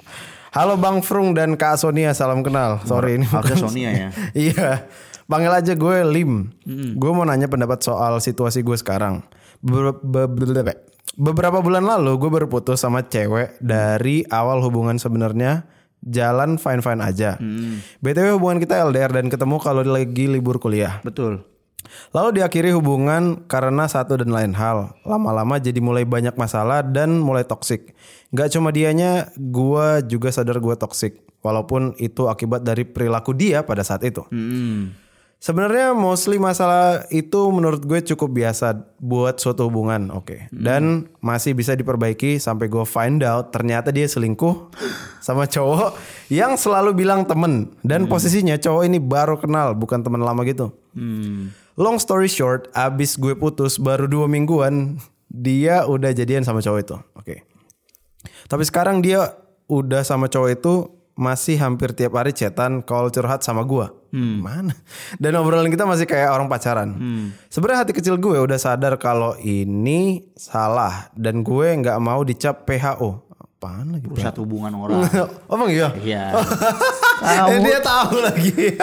[0.56, 2.80] Halo Bang Frung dan Kak Sonia, salam kenal.
[2.82, 4.08] Sorry ini Harusnya bukan- Sonia ya.
[4.48, 4.88] iya.
[5.28, 6.48] Panggil aja gue Lim.
[6.96, 9.20] Gue mau nanya pendapat soal situasi gue sekarang.
[9.60, 10.80] Be- be- be-
[11.18, 15.66] beberapa bulan lalu gue baru putus sama cewek dari awal hubungan sebenarnya
[16.00, 17.36] jalan fine fine aja.
[17.98, 21.02] btw hubungan kita LDR dan ketemu kalau lagi libur kuliah.
[21.02, 21.44] Betul.
[22.12, 24.92] Lalu diakhiri hubungan karena satu dan lain hal.
[25.08, 27.96] Lama-lama jadi mulai banyak masalah dan mulai toksik.
[28.34, 31.16] Gak cuma dianya, gua juga sadar gua toksik.
[31.40, 34.26] Walaupun itu akibat dari perilaku dia pada saat itu.
[34.28, 34.92] Hmm.
[35.38, 40.50] Sebenarnya mostly masalah itu menurut gue cukup biasa buat suatu hubungan, oke.
[40.50, 44.74] Dan masih bisa diperbaiki sampai gue find out ternyata dia selingkuh
[45.22, 45.94] sama cowok
[46.34, 47.70] yang selalu bilang temen.
[47.86, 50.74] Dan posisinya cowok ini baru kenal, bukan teman lama gitu.
[50.98, 51.54] Hmm.
[51.78, 54.98] Long story short, abis gue putus baru dua mingguan,
[55.30, 57.36] dia udah jadian sama cowok itu, oke.
[58.50, 59.38] Tapi sekarang dia
[59.70, 60.74] udah sama cowok itu
[61.14, 63.62] masih hampir tiap hari chatan, call curhat sama
[64.10, 64.40] gua.
[64.40, 64.72] Mana?
[65.14, 66.96] Dan obrolan kita masih kayak orang pacaran.
[67.46, 70.00] Sebenarnya hati kecil gue udah sadar kalau ini
[70.32, 73.24] salah dan gue nggak mau dicap PHO.
[73.30, 74.06] Apaan lagi?
[74.06, 75.02] Pusat hubungan orang.
[75.50, 75.90] Oh emang iya?
[75.94, 76.24] Iya.
[77.18, 78.78] Eh, dia tahu lagi.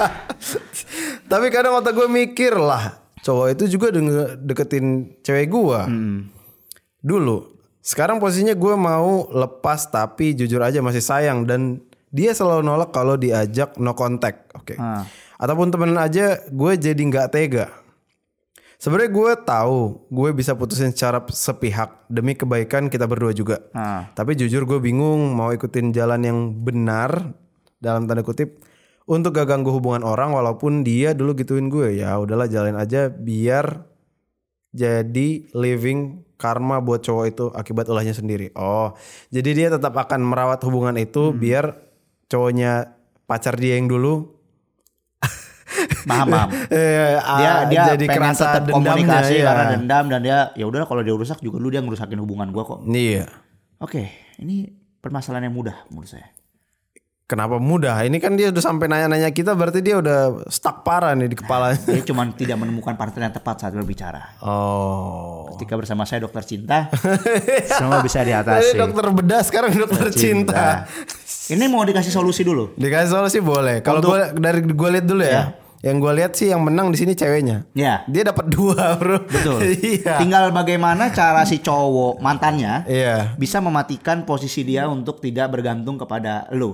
[1.32, 2.92] Tapi kadang otak gue mikir lah,
[3.22, 4.86] cowok itu juga denge- deketin
[5.22, 5.80] cewek gue.
[7.00, 7.38] Dulu.
[7.80, 11.80] Sekarang posisinya gue mau lepas tapi jujur aja masih sayang dan
[12.16, 14.56] dia selalu nolak kalau diajak no contact.
[14.56, 14.80] Oke.
[14.80, 15.04] Ah.
[15.36, 17.68] Ataupun temenan aja gue jadi nggak tega.
[18.80, 23.68] Sebenarnya gue tahu gue bisa putusin secara sepihak demi kebaikan kita berdua juga.
[23.76, 24.08] Ah.
[24.16, 27.36] Tapi jujur gue bingung mau ikutin jalan yang benar
[27.84, 28.64] dalam tanda kutip
[29.06, 33.86] untuk gak ganggu hubungan orang walaupun dia dulu gituin gue ya udahlah jalanin aja biar
[34.74, 38.52] jadi living karma buat cowok itu akibat ulahnya sendiri.
[38.60, 38.92] Oh,
[39.32, 41.85] jadi dia tetap akan merawat hubungan itu biar
[42.36, 42.92] cowoknya
[43.24, 44.36] pacar dia yang dulu
[46.06, 46.50] Paham, paham.
[46.72, 49.46] eh, Dia ah, dia jadi pengen kerasa tetap komunikasi ya.
[49.50, 52.64] karena dendam dan dia ya udah kalau dia rusak juga lu dia ngerusakin hubungan gua
[52.64, 52.80] kok.
[52.86, 53.26] Iya.
[53.82, 54.08] Oke,
[54.40, 54.70] ini
[55.02, 56.32] permasalahan yang mudah menurut saya.
[57.26, 58.06] Kenapa mudah?
[58.06, 61.82] Ini kan dia udah sampai nanya-nanya kita berarti dia udah stuck parah nih di kepalanya.
[61.82, 64.38] Dia cuma tidak menemukan partner yang tepat saat berbicara.
[64.46, 65.50] Oh.
[65.58, 66.86] Ketika bersama saya dokter cinta,
[67.82, 68.78] semua bisa diatasi.
[68.78, 70.86] dokter bedah sekarang dokter cinta.
[71.46, 72.74] Ini mau dikasih solusi dulu.
[72.74, 73.80] Dikasih solusi boleh.
[73.80, 75.54] Kalau gue dari gue lihat dulu ya.
[75.80, 77.70] Yang gue lihat sih yang menang di sini ceweknya.
[77.78, 79.30] Ya, Dia dapat dua, Bro.
[79.30, 79.62] betul.
[79.86, 80.18] iya.
[80.18, 83.38] Tinggal bagaimana cara si cowok mantannya Iya.
[83.38, 86.74] bisa mematikan posisi dia untuk tidak bergantung kepada lu.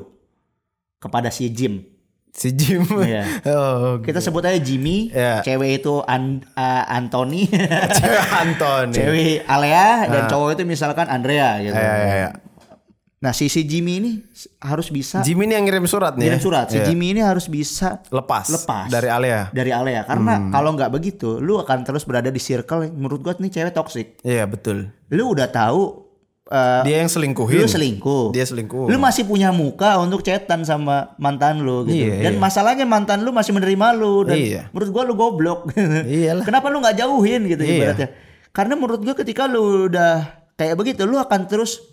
[0.96, 1.84] Kepada si Jim.
[2.32, 2.88] Si Jim.
[2.88, 3.28] Iya.
[3.52, 5.44] Oh, Kita sebut aja Jimmy, Iya.
[5.44, 7.52] cewek itu An- uh, Anthony,
[8.00, 8.96] cewek Anton.
[8.96, 11.76] cewek Alea dan cowok itu misalkan Andrea gitu.
[11.76, 12.32] Iya, iya, iya.
[13.22, 14.12] Nah, si si Jimmy ini
[14.60, 16.26] harus bisa Jim ini yang ngirim surat nih.
[16.26, 16.42] kirim ya?
[16.42, 16.66] surat.
[16.68, 16.90] Si Iya.
[16.90, 18.50] Jimmy ini harus bisa lepas.
[18.50, 19.54] lepas dari Alea.
[19.54, 20.50] dari Alea karena Hmm.
[20.50, 24.18] kalau nggak begitu, lu akan terus berada di circle yang menurut gua nih cewek toxic.
[24.22, 24.90] Iya, betul.
[25.08, 26.02] Lu udah tahu
[26.50, 27.62] uh, Dia yang selingkuhin.
[27.62, 28.34] lu selingkuh.
[28.34, 28.90] Dia selingkuh.
[28.90, 32.10] Lu masih punya muka untuk chatan sama mantan lu gitu.
[32.10, 32.42] Iya, dan iya.
[32.42, 34.62] masalahnya mantan lu masih menerima lu dan Iya.
[34.74, 35.70] menurut gua lu goblok.
[36.10, 36.42] Iyalah.
[36.42, 37.74] Kenapa lu nggak jauhin gitu Iya.
[37.78, 38.10] ibaratnya?
[38.50, 40.26] Karena menurut gua ketika lu udah
[40.58, 41.86] kayak begitu lu akan terus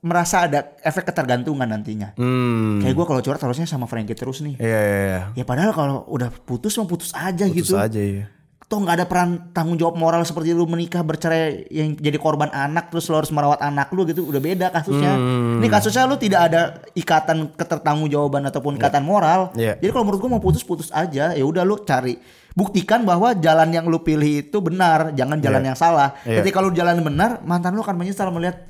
[0.00, 2.14] merasa ada efek ketergantungan nantinya.
[2.16, 2.80] Hmm.
[2.80, 4.56] Kayak gua kalau curhat harusnya sama Frankie terus nih.
[4.56, 5.20] Iya, iya, iya.
[5.36, 7.76] Ya padahal kalau udah putus mau putus aja Putus gitu.
[7.76, 8.26] aja ya.
[8.70, 12.94] Toh nggak ada peran tanggung jawab moral seperti lu menikah bercerai yang jadi korban anak
[12.94, 15.18] terus lu harus merawat anak lu gitu udah beda kasusnya.
[15.18, 15.58] Hmm.
[15.58, 19.50] Ini kasusnya lu tidak ada ikatan ketertanggungjawabban ataupun ikatan moral.
[19.58, 19.74] Iya.
[19.82, 22.14] Jadi kalau menurut gua mau putus putus aja ya udah lu cari
[22.54, 26.18] buktikan bahwa jalan yang lu pilih itu benar, jangan jalan yang salah.
[26.26, 26.42] Iya.
[26.42, 28.66] Ketika lu jalan benar, mantan lu akan menyesal melihat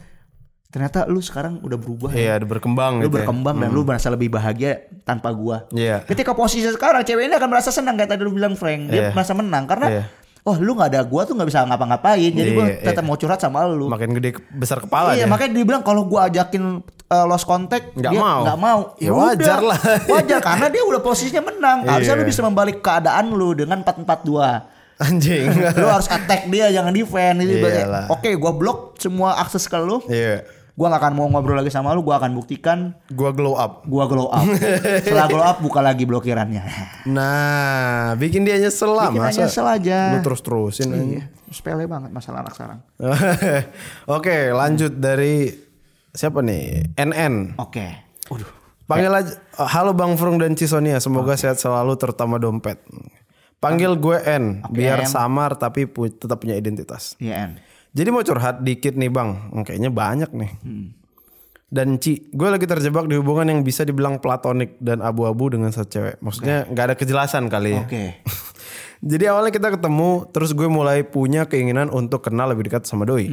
[0.71, 2.11] ternyata lu sekarang udah berubah.
[2.11, 3.17] Iya, ada berkembang Lu gitu ya.
[3.21, 5.67] berkembang dan lu merasa lebih bahagia tanpa gua.
[5.71, 6.03] Iya.
[6.03, 8.87] Ketika posisi sekarang cewek ini akan merasa senang kayak tadi lu bilang Frank.
[8.87, 9.11] Dia Iya.
[9.11, 10.03] merasa menang karena Iya.
[10.41, 12.31] oh lu nggak ada gua tuh nggak bisa ngapa-ngapain.
[12.31, 13.91] Jadi gua Iya, tetap mau curhat sama lu.
[13.91, 16.79] Makin gede besar kepala iya, makanya dia bilang kalau gua ajakin
[17.09, 18.41] uh, lost contact Nggak dia mau.
[18.47, 18.81] nggak mau.
[18.97, 19.81] Ya udah, wajar lah.
[20.15, 21.79] wajar karena dia udah posisinya menang.
[21.83, 22.23] Harusnya Iya.
[22.23, 24.79] lu bisa membalik keadaan lu dengan 442.
[25.01, 25.49] Anjing.
[25.81, 27.57] lu harus attack dia jangan defend itu
[28.07, 30.60] oke gua blok semua akses ke lu Iya.
[30.73, 33.85] Gua nggak akan mau ngobrol lagi sama lu gua akan buktikan Gua glow up.
[33.85, 34.47] gua glow up
[35.01, 36.63] setelah glow up buka lagi blokirannya
[37.07, 39.41] Nah, bikin dia nyesel lah Bikin masa.
[39.43, 39.99] nyesel aja.
[40.13, 41.01] Lu terus-terusin aja.
[41.01, 42.79] iya sepele banget masalah anak sekarang
[44.11, 45.51] Oke, lanjut dari
[46.09, 46.95] siapa nih?
[46.97, 47.57] NN.
[47.57, 47.87] oke
[48.29, 48.51] Waduh.
[48.85, 52.83] Panggil aja Halo Bang Frung dan Cisonia, semoga sehat selalu terutama dompet.
[53.57, 55.07] Panggil gue N, biar N.
[55.07, 57.15] samar tapi pu- tetap punya identitas.
[57.17, 57.51] Iya En.
[57.91, 60.53] Jadi mau curhat dikit nih Bang, Hmm, kayaknya banyak nih.
[60.63, 60.95] Hmm.
[61.71, 65.87] Dan Ci, gue lagi terjebak di hubungan yang bisa dibilang platonik dan abu-abu dengan satu
[65.87, 66.17] cewek.
[66.19, 67.87] Maksudnya nggak ada kejelasan kali ya.
[67.87, 68.05] oke
[69.01, 73.33] Jadi awalnya kita ketemu, terus gue mulai punya keinginan untuk kenal lebih dekat sama Doi.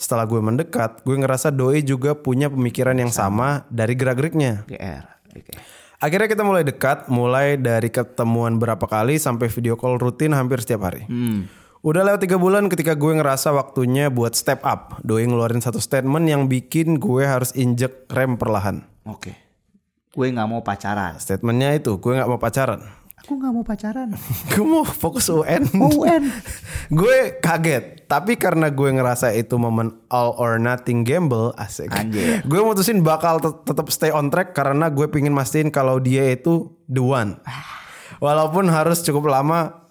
[0.00, 4.64] Setelah gue mendekat, gue ngerasa Doi juga punya pemikiran yang sama dari gerak-geriknya.
[4.64, 5.04] GR
[5.36, 5.54] oke
[6.00, 10.88] Akhirnya kita mulai dekat, mulai dari ketemuan berapa kali sampai video call rutin hampir setiap
[10.88, 11.04] hari.
[11.84, 15.04] Udah lewat tiga bulan ketika gue ngerasa waktunya buat step up.
[15.04, 18.88] Doi ngeluarin satu statement yang bikin gue harus injek rem perlahan.
[19.04, 19.44] oke
[20.14, 22.80] gue nggak mau pacaran Statementnya itu, gue nggak mau pacaran.
[23.18, 24.08] aku nggak mau pacaran
[24.54, 25.68] gue mau fokus UN.
[25.74, 26.30] mau UN
[26.88, 31.88] gue kaget, tapi karena gue ngerasa itu momen all or nothing gamble, asik.
[31.90, 32.40] Anjir.
[32.50, 36.68] Gue mutusin bakal tet- tetap stay on track karena gue pingin mastiin kalau dia itu
[36.86, 37.40] the one.
[38.20, 39.83] Walaupun harus cukup lama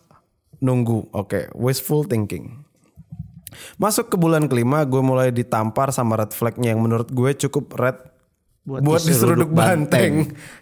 [0.64, 1.12] nunggu.
[1.12, 2.64] Oke, wishful thinking.
[3.78, 7.98] Masuk ke bulan kelima, gue mulai ditampar sama red flagnya yang menurut gue cukup red
[8.64, 10.14] buat, Buat diseruduk diseruduk banteng.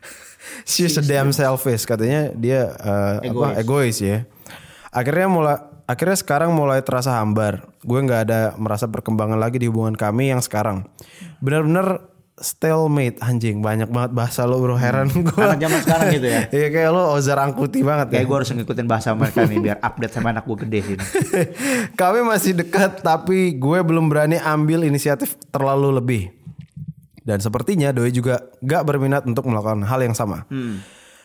[0.70, 4.26] She's a damn selfish katanya dia uh, apa egois ya.
[4.92, 7.72] Akhirnya mulai akhirnya sekarang mulai terasa hambar.
[7.86, 10.86] Gue nggak ada merasa perkembangan lagi di hubungan kami yang sekarang.
[11.40, 12.11] Benar-benar
[12.42, 15.38] stalemate anjing banyak banget bahasa lo bro heran gue.
[15.38, 18.14] anak zaman sekarang gitu ya Iya kayak lo Ozar Angkuti banget ya.
[18.20, 21.06] kayak gue harus ngikutin bahasa mereka nih biar update sama anak gue gede sini
[22.02, 26.24] Kami masih dekat tapi gue belum berani ambil inisiatif terlalu lebih.
[27.22, 30.42] Dan sepertinya Doi juga gak berminat untuk melakukan hal yang sama.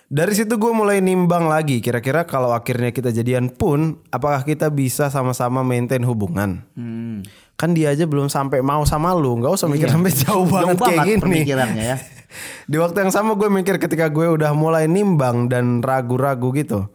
[0.06, 5.10] Dari situ gue mulai nimbang lagi kira-kira kalau akhirnya kita jadian pun apakah kita bisa
[5.10, 6.62] sama-sama maintain hubungan.
[7.58, 10.86] Kan dia aja belum sampai mau sama lu, nggak usah mikir sampai jauh banget Jauh
[10.86, 11.22] kayak banget gini.
[11.26, 11.98] pemikirannya ya
[12.70, 16.86] Di waktu yang sama gue mikir ketika gue udah mulai nimbang dan ragu-ragu gitu.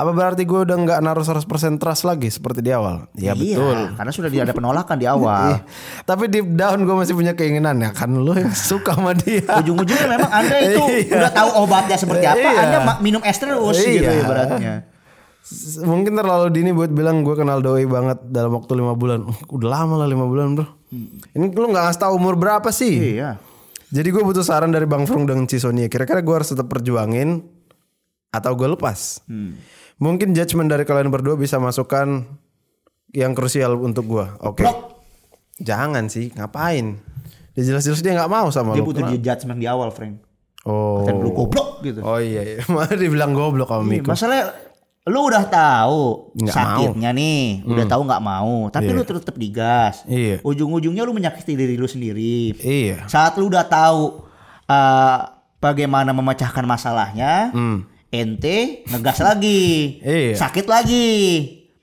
[0.00, 1.44] Apa berarti gue udah nggak naruh 100%
[1.76, 3.04] trust lagi seperti di awal?
[3.12, 3.76] Ya betul.
[3.76, 5.48] Iya, karena sudah ada penolakan di awal.
[5.52, 5.58] Iya.
[6.02, 9.44] Tapi deep down gue masih punya keinginan ya kan lu yang suka sama dia.
[9.44, 11.14] Ujung-ujungnya memang Anda itu Iya.
[11.20, 12.60] udah tahu obatnya seperti apa, Iya.
[12.62, 14.24] Anda minum es terus gitu Iya.
[14.24, 14.74] ibaratnya.
[15.40, 19.20] S- Mungkin terlalu dini buat bilang gue kenal doi banget dalam waktu lima bulan.
[19.46, 20.64] Udah lama lah lima bulan bro.
[21.30, 23.20] Ini lu nggak ngasih tahu umur berapa sih?
[23.20, 23.36] Iya.
[23.90, 25.86] Jadi gue butuh saran dari Bang Frung dan Cisonia.
[25.86, 27.42] Kira-kira gue harus tetap perjuangin
[28.30, 29.18] atau gue lepas?
[30.00, 32.24] Mungkin judgement dari kalian berdua bisa masukkan
[33.12, 34.26] yang krusial untuk gue.
[34.40, 34.64] Oke.
[35.60, 36.96] Jangan sih, ngapain?
[37.52, 38.88] Dia jelas-jelas dia nggak mau sama Dia lu.
[38.88, 40.24] butuh di judgement di awal, Frank.
[40.64, 41.04] Oh.
[41.04, 42.00] Dan lu goblok gitu.
[42.00, 42.56] Oh iya iya.
[42.72, 44.08] Malah dibilang goblok sama Iya, Miko.
[44.08, 44.44] Masalahnya
[45.08, 46.02] lu udah tahu
[46.36, 50.04] Nggak sakitnya nih, udah tahu nggak mau, tapi lu tetap digas.
[50.04, 50.44] Iya.
[50.44, 52.52] Ujung-ujungnya lu menyakiti diri lu sendiri.
[52.56, 53.08] Iya.
[53.08, 54.28] Saat lu udah tahu
[54.68, 55.18] uh,
[55.58, 57.48] bagaimana memecahkan masalahnya,
[58.10, 60.34] ente ngegas lagi, Iya.
[60.36, 61.08] sakit lagi.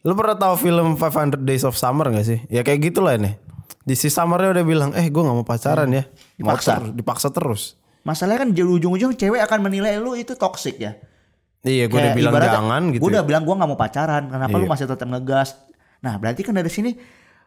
[0.04, 2.40] Lu pernah tahu film 500 Days of Summer gak sih?
[2.48, 3.36] Ya kayak gitulah ini.
[3.82, 6.04] Di si Summernya udah bilang, eh gue gak mau pacaran ya.
[6.38, 6.72] Mau Dipaksa.
[6.78, 7.62] terus- dipaksa terus.
[8.04, 10.96] Masalahnya kan di ujung-ujung cewek akan menilai lu itu toxic ya.
[11.64, 13.02] Iya gue udah bilang jangan gitu.
[13.04, 13.20] Gue ya.
[13.20, 14.24] udah bilang gue nggak mau pacaran.
[14.28, 14.72] Kenapa lu Iya.
[14.72, 15.50] masih tetap ngegas?
[16.00, 16.96] Nah berarti kan dari sini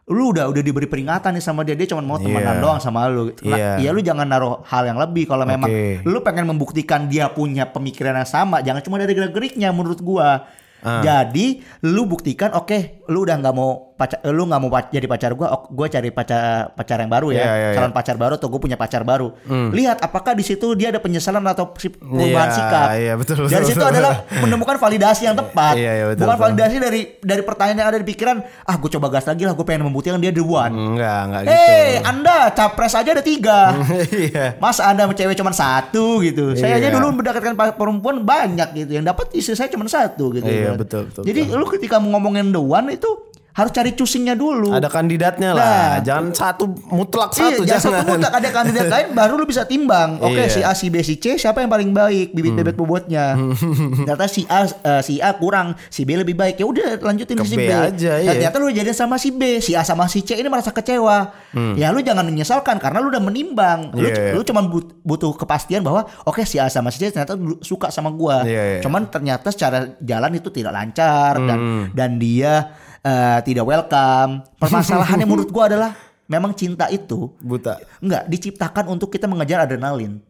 [0.07, 2.63] lu udah udah diberi peringatan nih sama dia dia cuma mau temenan Iya.
[2.63, 3.29] doang sama lu.
[3.41, 3.69] Nah, Iya.
[3.77, 5.69] Iya lu jangan naruh hal yang lebih kalau memang
[6.01, 8.59] lu pengen membuktikan dia punya pemikiran yang sama.
[8.59, 10.49] Jangan cuma dari gerak-geriknya menurut gua.
[10.81, 10.99] Ah.
[10.99, 15.31] Jadi lu buktikan oke lu udah nggak mau pacar lu nggak mau pac- jadi pacar
[15.31, 16.39] gua ok, gua cari pacar
[16.71, 17.75] pacar yang baru ya Iya, iya, iya.
[17.75, 19.35] calon pacar baru atau gue punya pacar baru
[19.69, 23.67] lihat apakah di situ dia ada penyesalan atau perubahan Iya, sikap iya, betul, dari betul,
[23.67, 23.91] situ betul.
[23.91, 26.45] adalah menemukan validasi yang tepat Iya, iya, betul, bukan betul.
[26.47, 29.61] validasi dari dari pertanyaan yang ada di pikiran ah gue coba gas lagi lah gue
[29.61, 31.53] pengen membuktikan dia the one Enggak, enggak gitu.
[31.53, 33.59] Hei, anda capres aja ada tiga.
[34.21, 34.55] Iya.
[34.57, 36.53] Mas anda cewek cuma satu gitu.
[36.53, 36.93] Saya aja Iya.
[36.93, 38.91] dulu mendekatkan perempuan banyak gitu.
[38.93, 40.43] Yang dapat istri saya cuma satu gitu.
[40.43, 40.79] Iya, ibarat.
[40.79, 44.71] betul, betul, Jadi lu ketika mau ngomongin the one itu harus cari cusingnya dulu.
[44.71, 45.99] Ada kandidatnya lah.
[46.01, 47.83] jangan satu mutlak satu iya, jangan.
[47.83, 50.17] satu mutlak ada kandidat lain baru lu bisa timbang.
[50.17, 50.47] Oke, Iya.
[50.47, 53.35] si A, si B, si C siapa yang paling baik bibit bebek bobotnya.
[54.01, 56.55] Ternyata si A eh, si A kurang, si B lebih baik.
[56.55, 57.71] Ya udah lanjutin Ke si B B.
[57.71, 58.31] aja, Nah, iya.
[58.31, 61.31] Ternyata lu jadian sama si B, si A sama si C ini merasa kecewa.
[61.75, 63.91] Ya lu jangan menyesalkan karena lu udah menimbang.
[63.91, 64.33] Lu, Iya, iya.
[64.33, 68.09] lu cuma but- butuh kepastian bahwa oke si A sama si C ternyata suka sama
[68.09, 68.41] gua.
[68.41, 68.81] Iya, iya.
[68.81, 71.85] Cuman ternyata secara jalan itu tidak lancar dan Hmm.
[71.91, 72.53] dan dia
[73.01, 74.45] eh, tidak welcome.
[74.57, 75.91] Permasalahannya menurut gua adalah
[76.31, 77.81] memang cinta itu Buta.
[77.99, 80.23] Enggak, diciptakan untuk kita mengejar adrenalin.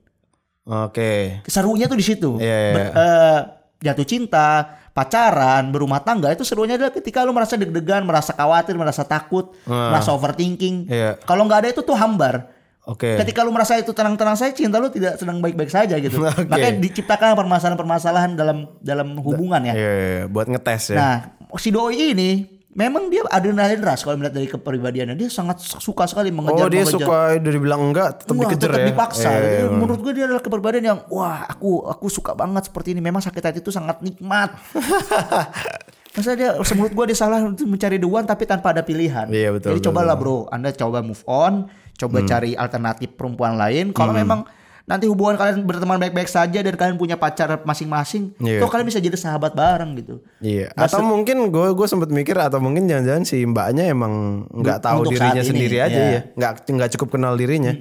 [0.65, 1.41] Oke.
[1.45, 2.37] Serunya tuh di situ.
[2.37, 3.39] Iya, iya, Ber- eh,
[3.81, 9.01] jatuh cinta, pacaran, berumah tangga itu serunya adalah ketika lu merasa deg-degan, merasa khawatir, merasa
[9.07, 10.89] takut, merasa overthinking.
[10.89, 11.17] Iya.
[11.25, 12.49] Kalau nggak ada itu tuh hambar.
[12.81, 13.13] Oke.
[13.13, 16.17] Ketika lu merasa itu tenang-tenang saja, cinta lu tidak sedang baik-baik saja gitu.
[16.25, 16.49] Oke.
[16.49, 19.73] Makanya diciptakan permasalahan-permasalahan dalam dalam hubungan ya.
[19.77, 20.23] Iya, iya, iya.
[20.25, 20.97] buat ngetes ya.
[20.97, 21.15] Nah,
[21.61, 25.15] si doi ini memang dia adrenalin ras kalau melihat dari kepribadiannya.
[25.19, 27.03] Dia sangat suka sekali mengejar oh, dia mengejar.
[27.03, 28.87] suka dari bilang enggak tetap Wah, dikejar tetap ya.
[28.91, 29.29] dipaksa.
[29.29, 29.67] Jadi iya, iya.
[29.71, 33.01] menurut gue dia adalah kepribadian yang wah aku aku suka banget seperti ini.
[33.03, 34.55] Memang sakit hati itu sangat nikmat.
[36.15, 39.31] Masa dia menurut gue dia salah untuk mencari the one tapi tanpa ada pilihan.
[39.31, 43.95] Iya, betul, Jadi betul, cobalah bro, Anda coba move on, coba cari alternatif perempuan lain.
[43.95, 44.43] Kalau memang
[44.91, 48.59] nanti hubungan kalian berteman baik-baik saja dan kalian punya pacar masing-masing, Iya.
[48.59, 50.19] tuh kalian bisa jadi sahabat bareng gitu.
[50.43, 50.75] Iya.
[50.75, 55.39] Atau mungkin gue gue sempat mikir atau mungkin jangan-jangan si mbaknya emang nggak tahu dirinya
[55.39, 56.11] ini, sendiri aja iya.
[56.11, 57.71] ya, nggak nggak cukup kenal dirinya.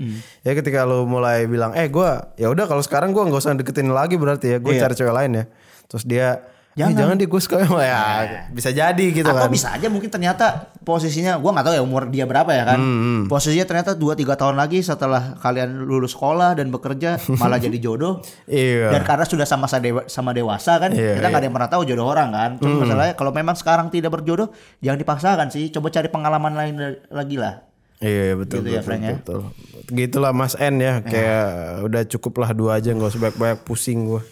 [0.46, 3.90] Ya ketika lu mulai bilang, eh gue ya udah kalau sekarang gue nggak usah deketin
[3.90, 4.86] lagi berarti ya, gue Iya.
[4.86, 5.44] cari cewek lain ya.
[5.90, 6.28] Terus dia
[6.72, 7.00] jangan, Jangan.
[7.02, 8.02] jangan di gue suka ya
[8.48, 9.50] bisa jadi gitu Atau kan.
[9.50, 12.78] bisa aja mungkin ternyata posisinya gua nggak tahu ya umur dia berapa ya kan.
[12.78, 17.76] Hmm, Posisinya ternyata 2 3 tahun lagi setelah kalian lulus sekolah dan bekerja malah jadi
[17.76, 18.22] jodoh.
[18.44, 18.90] Iya.
[18.90, 21.82] Dan karena sudah sama dewa, sama dewasa kan, Iya, kita nggak ada yang pernah tahu
[21.84, 22.50] jodoh orang kan.
[22.56, 25.68] Cuma masalahnya kalau memang sekarang tidak berjodoh, jangan dipaksakan sih.
[25.68, 27.60] Coba cari pengalaman lain la- lagi lah.
[28.00, 29.12] Iya betul Gitu ya, betul, ya.
[29.20, 29.92] betul, betul.
[29.92, 31.48] Gitulah Mas N ya, kayak
[31.84, 34.22] udah cukup lah dua aja nggak usah banyak-banyak pusing gue.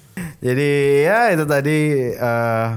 [0.40, 0.70] Jadi
[1.04, 1.78] ya itu tadi
[2.16, 2.68] eh,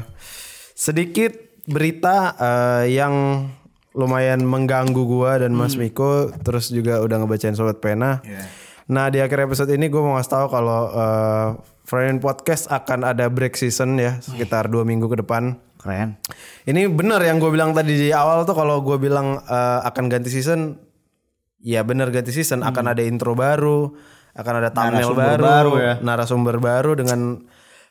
[0.75, 1.31] sedikit
[1.65, 3.47] berita eh, yang
[3.91, 8.23] lumayan mengganggu gua dan Mas Miko, terus juga udah ngebacain sobat pena.
[8.91, 11.47] Nah di akhir episode ini gue mau ngasih tahu kalau eh,
[11.87, 15.59] Friend Podcast akan ada break season ya sekitar dua minggu ke depan.
[15.81, 16.13] Keren.
[16.63, 20.29] Ini benar yang gue bilang tadi di awal tuh kalau gue bilang eh, akan ganti
[20.29, 20.77] season,
[21.57, 23.89] ya benar ganti season akan ada intro baru,
[24.31, 25.17] akan ada thumbnail Hmm.
[25.17, 25.93] Narasumber baru, baru ya.
[25.99, 27.21] narasumber baru dengan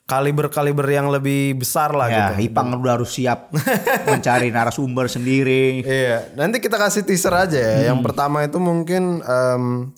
[0.07, 2.51] kaliber-kaliber yang lebih besar lah Ya, gitu.
[2.51, 3.55] Ipang udah harus siap
[4.11, 5.83] mencari narasumber sendiri.
[5.83, 7.75] Iya, nanti kita kasih teaser aja ya.
[7.77, 7.87] Hmm.
[7.95, 9.95] Yang pertama itu mungkin em,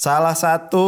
[0.00, 0.86] salah satu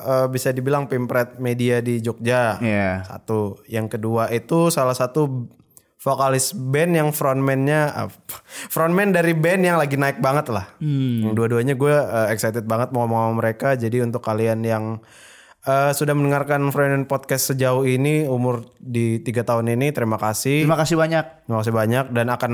[0.00, 2.56] eh, bisa dibilang pimpret media di Jogja.
[2.56, 3.04] Iya.
[3.04, 3.60] Satu.
[3.68, 5.52] Yang kedua itu salah satu
[6.00, 8.08] vokalis band yang frontman-nya ah,
[8.72, 10.72] frontman dari band yang lagi naik banget lah.
[10.80, 13.76] Yang Dua-duanya gue eh, excited banget mau ngomong sama mereka.
[13.76, 15.04] Jadi untuk kalian yang
[15.68, 20.64] eh, sudah mendengarkan Friend Podcast sejauh ini umur di tiga tahun ini terima kasih.
[20.64, 21.44] Terima kasih banyak.
[21.44, 22.52] Terima kasih banyak dan akan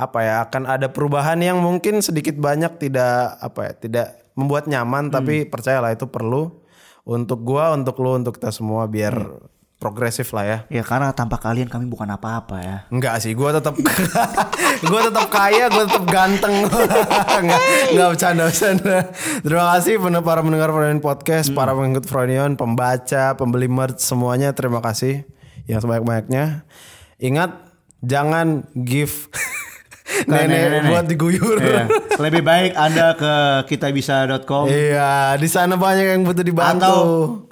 [0.00, 5.10] apa ya akan ada perubahan yang mungkin sedikit banyak tidak apa ya tidak membuat nyaman
[5.12, 6.50] tapi percayalah itu perlu
[7.04, 9.16] untuk gua untuk lu untuk kita semua biar
[9.80, 10.58] progresif lah ya.
[10.68, 12.76] Ya karena tanpa kalian kami bukan apa-apa ya.
[12.92, 13.72] Enggak sih, gua tetap
[14.92, 16.68] gua tetap kaya, gua tetap ganteng.
[17.40, 18.96] enggak, enggak bercanda bercanda.
[19.40, 25.24] Terima kasih para pendengar Freudian Podcast, para pengikut Freudian, pembaca, pembeli merch semuanya terima kasih
[25.64, 26.68] yang sebanyak-banyaknya.
[27.16, 27.50] Ingat
[28.04, 29.32] jangan give
[30.24, 30.90] nenek nenek-nenek.
[30.90, 31.56] buat diguyur.
[31.58, 31.84] Iya.
[32.18, 33.32] Lebih baik Anda ke
[33.66, 36.80] kitabisa.com Iya, di sana banyak yang butuh dibantu.
[36.80, 36.98] atau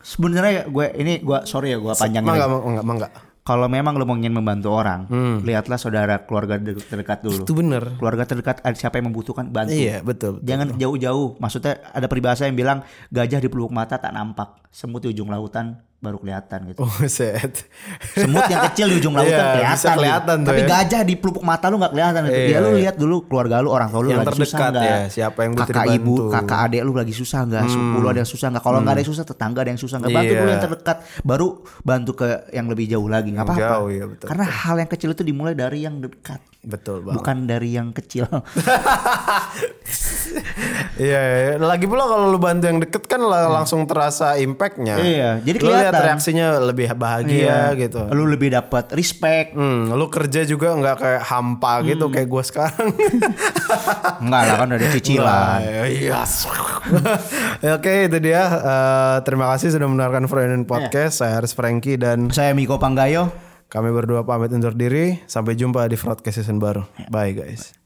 [0.00, 2.28] sebenarnya gue ini gue sorry ya gue panjangin.
[2.28, 3.08] Mangga, mangga, mangga.
[3.40, 5.08] Kalau memang lo mau ingin membantu orang,
[5.40, 7.32] lihatlah saudara keluarga ter- terdekat dulu.
[7.34, 7.46] Hmm.
[7.48, 7.82] Itu bener.
[7.96, 9.72] Keluarga terdekat ada siapa yang membutuhkan bantu.
[9.72, 10.44] Iya, betul.
[10.44, 11.40] Jangan jauh-jauh.
[11.40, 15.80] Maksudnya ada peribahasa yang bilang gajah di pelupuk mata tak nampak, semut di ujung lautan
[15.98, 16.78] baru kelihatan gitu.
[16.80, 17.66] Oh, set.
[18.14, 19.74] Semut yang kecil di ujung lautan Iya, kelihatan.
[19.74, 20.46] bisa kelihatan gitu.
[20.46, 20.68] Tapi ya.
[20.70, 22.38] gajah di pelupuk mata lu nggak kelihatan gitu.
[22.38, 22.78] Iya, ya lu iya.
[22.78, 24.86] lihat dulu keluarga lu, orang tua lu Yang lagi susah terdekat nggak?
[24.86, 26.22] ya, siapa yang butuh Kakak ibu, dibantu.
[26.22, 26.34] Hmm.
[26.38, 27.62] kakak adik lu lagi susah nggak?
[27.66, 28.62] Sepupu lu ada yang susah nggak?
[28.62, 30.12] Kalau nggak ada yang susah, tetangga ada yang susah nggak?
[30.14, 30.38] Bantu Iya.
[30.38, 31.46] dulu yang terdekat, baru
[31.82, 33.28] bantu ke yang lebih jauh lagi.
[33.34, 33.76] Nggak apa-apa.
[34.06, 37.16] betul, Karena hal yang kecil itu dimulai dari yang dekat, Betul banget.
[37.22, 38.26] bukan dari yang kecil.
[40.98, 41.52] Iya, iya.
[41.56, 44.98] lagi pula kalau lu bantu yang deket kan lah langsung terasa impactnya.
[44.98, 46.04] Iya, jadi Lu lihat kelihatan.
[46.04, 48.02] reaksinya lebih bahagia gitu.
[48.12, 49.54] Lu lebih dapat respect.
[49.54, 52.92] Hmm, lu kerja juga nggak kayak hampa gitu kayak gua sekarang.
[54.22, 55.24] Enggak lah kan udah ada cicilan.
[55.24, 55.56] Wah,
[55.88, 56.18] Iya.
[57.62, 58.42] Ya, Oke, itu dia.
[58.44, 61.22] Eh, terima kasih sudah mendengarkan Friend Podcast.
[61.22, 63.47] Saya Haris Franky dan Saya Miko Panggayo.
[63.68, 65.20] Kami berdua pamit undur diri.
[65.30, 66.82] Sampai jumpa di broadcast season baru.
[67.12, 67.77] Bye guys.